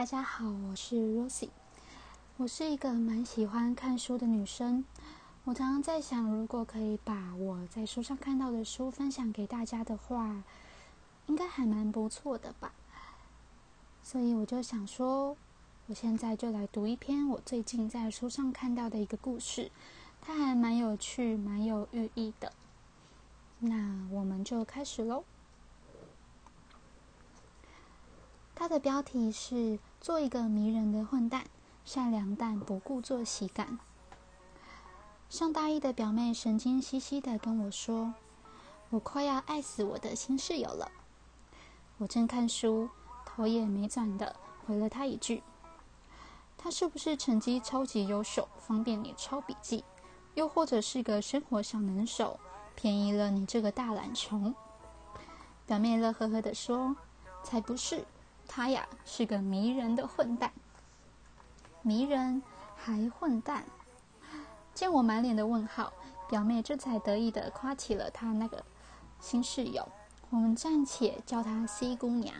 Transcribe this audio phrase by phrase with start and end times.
[0.00, 1.50] 大家好，我是 Rosie。
[2.38, 4.82] 我是一个蛮喜欢看书的女生。
[5.44, 10.42] 我常常在想，如果可以把我在书上看到的书分享给大家的话，
[11.26, 12.72] 应该还蛮不错的吧。
[14.02, 15.36] 所以我就想说，
[15.88, 19.70] 我现在就来读一篇我最近在书上看到的一个故事，
[20.22, 22.54] 它还蛮有趣、蛮有寓意的。
[23.58, 25.24] 那我们就开始喽。
[28.60, 31.46] 它的标题是“做一个迷人的混蛋，
[31.82, 33.78] 善良但不故作喜感”。
[35.30, 38.12] 上大一的表妹神经兮兮的跟我说
[38.90, 40.92] ：“我快要爱死我的新室友了。”
[41.96, 42.90] 我正看书，
[43.24, 44.36] 头也没转的
[44.66, 45.42] 回了她一句
[46.58, 49.82] ：“他是不是成绩超级优秀，方便你抄笔记？
[50.34, 52.38] 又或者是个生活小能手，
[52.76, 54.54] 便宜了你这个大懒虫？”
[55.64, 56.94] 表妹乐呵呵的说
[57.42, 58.04] ：“才不是。”
[58.52, 60.50] 他呀是个迷人的混蛋，
[61.82, 62.42] 迷人
[62.74, 63.64] 还混蛋。
[64.74, 65.92] 见我满脸的问号，
[66.28, 68.64] 表妹这才得意的夸起了她那个
[69.20, 69.88] 新室友。
[70.30, 72.34] 我们暂且叫她 C 姑娘。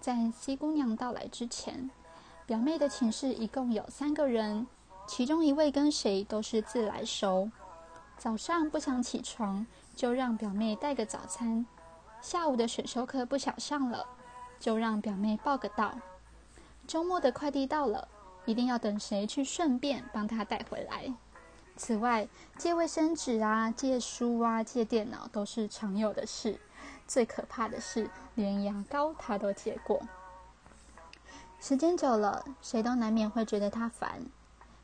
[0.00, 1.90] 在 C 姑娘到来之前，
[2.46, 4.66] 表妹的寝室一共有三个人，
[5.06, 7.50] 其中一位跟谁都是自来熟。
[8.16, 11.66] 早上不想起床，就让表妹带个早餐；
[12.22, 14.06] 下午的选修课不想上了。
[14.58, 15.94] 就让表妹报个到。
[16.86, 18.08] 周末的快递到了，
[18.44, 21.12] 一定要等谁去顺便帮他带回来。
[21.76, 26.58] 此外，借卫生纸啊、借书啊、借电脑都是常有的事。
[27.06, 30.02] 最可怕的是，连牙膏他都借过。
[31.60, 34.22] 时间久了，谁都难免会觉得他烦。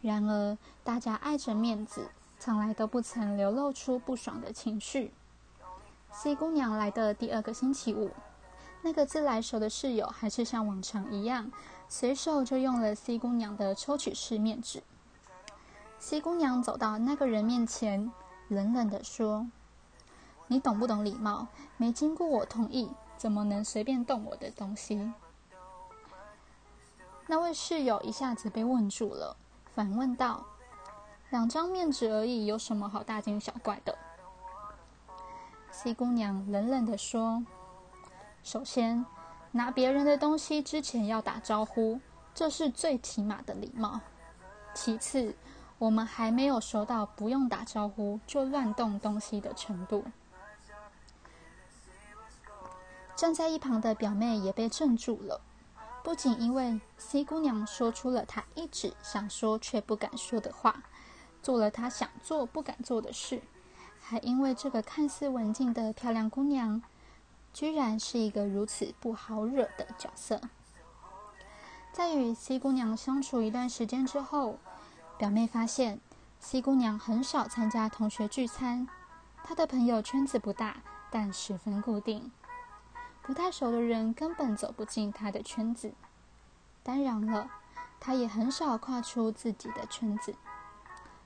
[0.00, 5.12] 然而，大家爱着面子，从来都不曾流露出不爽的情绪。
[6.12, 8.10] C 姑娘来的第二个星期五。
[8.86, 11.50] 那个自来熟的室友还是像往常一样，
[11.88, 14.80] 随手就用了 C 姑娘的抽取式面纸。
[15.98, 18.12] C 姑娘走到那个人面前，
[18.46, 19.48] 冷冷地说
[20.46, 21.48] ：“你懂不懂礼貌？
[21.76, 25.12] 没经过我同意，怎么能随便动我的东西？”
[27.26, 29.36] 那位室友一下子被问住了，
[29.74, 30.46] 反问道
[31.30, 33.98] ：“两张面纸而已，有什么好大惊小怪的
[35.72, 37.44] ？”C 姑娘冷冷地说。
[38.46, 39.04] 首先，
[39.50, 42.00] 拿别人的东西之前要打招呼，
[42.32, 44.00] 这是最起码的礼貌。
[44.72, 45.34] 其次，
[45.78, 50.04] 我们还没有熟到不用打招呼就乱动东西的程度。
[53.16, 55.40] 站在一旁的表妹也被镇住了，
[56.04, 60.84] 不仅因为 C 姑娘说出了她一直想说却不敢说的话，
[61.42, 63.42] 做了她想做不敢做的事，
[64.00, 66.80] 还因为这个看似文静的漂亮姑娘。
[67.56, 70.42] 居然是一个如此不好惹的角色。
[71.90, 74.58] 在与 C 姑娘相处一段时间之后，
[75.16, 75.98] 表妹发现
[76.38, 78.86] C 姑娘很少参加同学聚餐，
[79.42, 82.30] 她的朋友圈子不大，但十分固定，
[83.22, 85.94] 不太熟的人根本走不进她的圈子。
[86.82, 87.50] 当然了，
[87.98, 90.34] 她也很少跨出自己的圈子。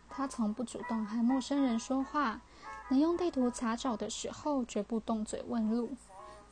[0.08, 2.40] 她从不主动和陌生人说话，
[2.88, 5.96] 能用地图查找的时候，绝不动嘴问路。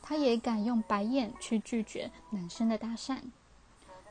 [0.01, 3.19] 他也敢用白眼去拒绝男生的搭讪，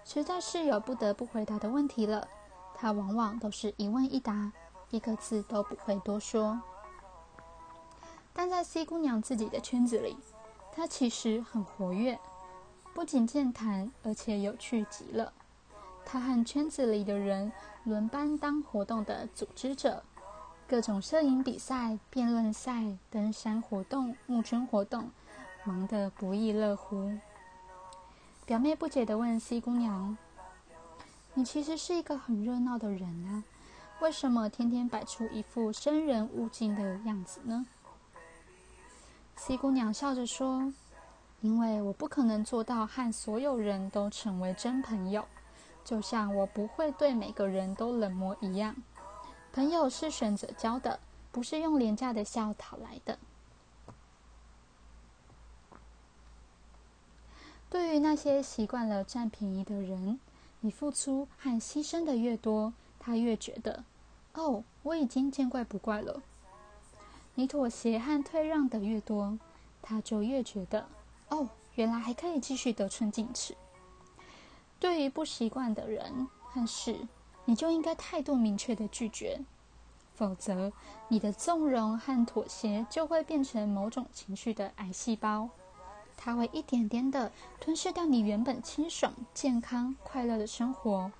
[0.04, 2.28] 实在是有不得不回答的问题了。
[2.74, 4.52] 他往往都是一问一答，
[4.90, 6.60] 一个字都不会多说。
[8.32, 10.16] 但在 C 姑娘自己的圈子里，
[10.70, 12.16] 她其实很活跃，
[12.94, 15.32] 不仅健谈，而且有趣极了。
[16.04, 17.50] 她和圈子里的人
[17.82, 20.04] 轮班当活动的组织者，
[20.68, 25.10] 各种摄影比赛、辩论赛、登山活动、募捐活动。
[25.68, 27.12] 忙得不亦乐乎。
[28.46, 30.16] 表妹不解地问 C 姑娘
[31.34, 33.44] ：“你其实是一个很热闹的人啊，
[34.00, 37.66] 为什么天天摆出一副生人勿近的样子呢
[39.36, 40.72] ？”C 姑娘笑着说
[41.42, 45.22] ：“因为我不可能做到和所有人都成为真朋友，
[45.84, 48.74] 就像我不会对每个人都冷漠一样。
[49.52, 50.98] 朋友是选择交的，
[51.30, 53.18] 不是用廉价的笑讨来的。”
[57.70, 60.18] 对于那些习惯了占便宜的人，
[60.60, 63.84] 你付出和牺牲的越多，他越觉得，
[64.34, 66.22] 哦，我已经见怪不怪了。
[67.34, 69.38] 你妥协和退让的越多，
[69.82, 70.88] 他就越觉得，
[71.28, 73.54] 哦，原来还可以继续得寸进尺。
[74.80, 76.96] 对于不习惯的人和事，
[77.44, 79.40] 你就应该态度明确的拒绝，
[80.14, 80.72] 否则
[81.08, 85.50] 你的纵容和妥协就会变成某种情绪的癌细胞。
[86.20, 87.30] 它会一点点的
[87.60, 91.10] 吞噬掉你原本清爽、健康、快乐的生活，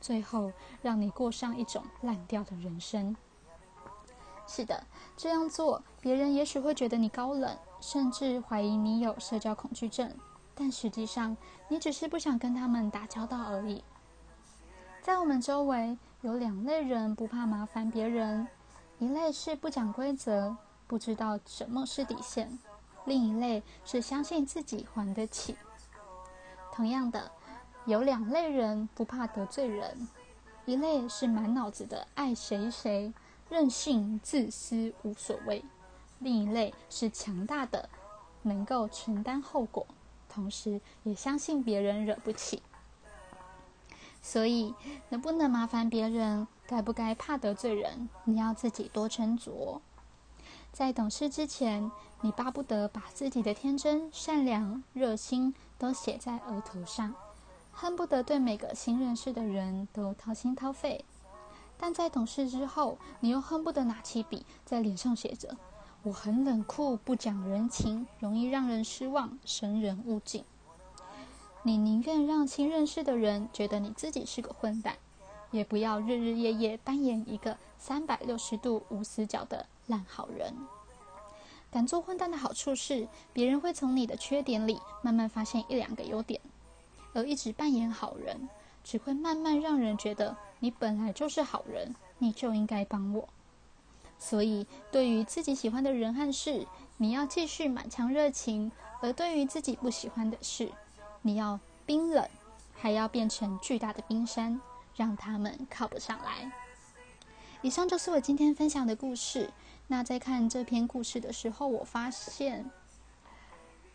[0.00, 0.52] 最后
[0.82, 3.16] 让你过上一种烂掉的人生。
[4.46, 4.84] 是的，
[5.16, 10.12] 这样做，别人也许会觉得你高冷，甚至怀疑你有社交恐惧症，
[10.54, 11.36] 但实际上，
[11.68, 13.84] 你只是不想跟他们打交道而已。
[15.02, 18.48] 在我们周围，有两类人不怕麻烦别人，
[18.98, 20.56] 一类是不讲规则，
[20.86, 22.48] 不知道什么是底线；
[23.08, 25.56] 另一类是相信自己还得起。
[26.72, 27.32] 同样的，
[27.86, 30.06] 有两类人不怕得罪人，
[30.66, 33.12] 一类是满脑子的爱谁谁。
[33.50, 35.62] 任性、自私、无所谓；
[36.18, 37.88] 另一类是强大的，
[38.42, 39.86] 能够承担后果，
[40.28, 42.62] 同时也相信别人惹不起。
[44.20, 44.74] 所以，
[45.08, 49.80] 能不能麻烦别人，该不该怕得罪人，你要自己多斟酌。
[50.70, 51.90] 在懂事之前，
[52.20, 57.14] 你巴不得把自己的天真、善良、热心都写在额头上，
[57.72, 61.04] 恨不得对每个新认识的人都掏心掏肺。
[61.76, 65.56] 但在懂事之后，你又恨不得拿起笔在脸上写着
[66.02, 70.44] ：“我很冷酷，不讲人情，容易让人失望，生人勿近。”
[71.62, 74.96] 你宁愿让新认识的人觉得你自己是个混蛋，
[75.52, 80.52] 也不要日日夜夜扮演一个三百六十度无死角的烂好人。
[81.70, 86.40] 敢做混蛋的好处是，别人会从你的缺点里慢慢发现一两个优点，
[87.12, 88.48] 而一直扮演好人，
[88.82, 90.36] 只会慢慢让人觉得。
[90.60, 93.28] 你本来就是好人，你就应该帮我。
[94.18, 96.66] 所以，对于自己喜欢的人和事，
[96.96, 100.72] 你要继续满腔热情；而对于自己不喜欢的事，
[101.22, 102.28] 你要冰冷，
[102.74, 104.60] 还要变成巨大的冰山，
[104.96, 106.50] 让他们靠不上来。
[107.62, 109.50] 以上就是我今天分享的故事。
[109.88, 112.70] 那在看这篇故事的时候，我发现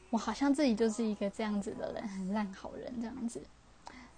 [0.10, 3.42] 我好像自己就是一个这样子的人，很烂好人这样子。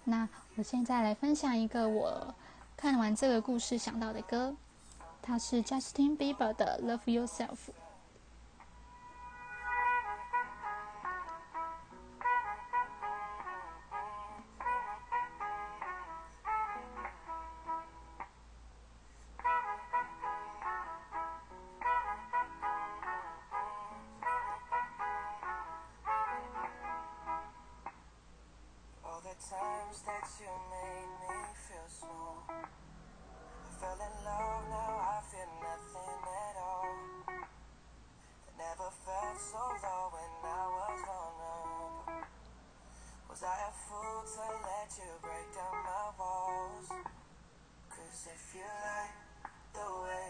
[0.04, 2.34] 那我现在来分享一个我
[2.76, 4.54] 看完这个故事想到的歌，
[5.22, 7.48] 它是 Justin Bieber 的《Love Yourself》。
[33.98, 36.96] now I feel nothing at all.
[37.28, 42.28] I never felt so low when I was vulnerable.
[43.30, 46.88] Was I a fool to let you break down my walls?
[47.88, 49.16] Cause if you like
[49.72, 50.25] the way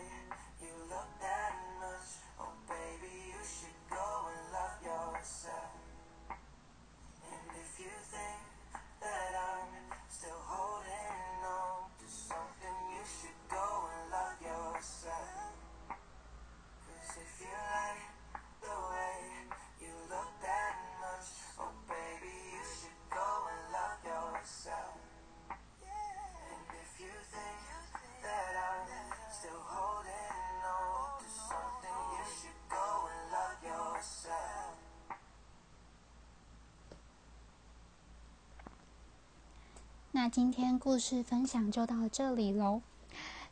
[40.26, 42.83] 那今天故事分享就到这里喽。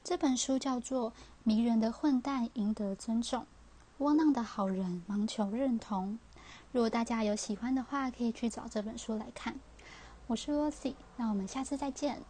[0.03, 1.13] 这本书叫做
[1.45, 3.47] 《迷人的混蛋赢得尊重，
[3.99, 6.19] 窝囊的好人盲求认同》。
[6.73, 9.55] 如果大家有喜欢的话，可以去找这本书来看。
[10.27, 12.21] 我是 Lucy，那我们下次再见。